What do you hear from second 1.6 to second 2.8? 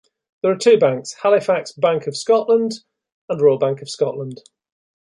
Bank of Scotland